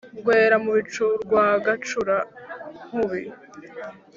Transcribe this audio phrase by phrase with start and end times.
[0.19, 3.21] Rwera-mu-bicu rwa Gacura-nkumbi,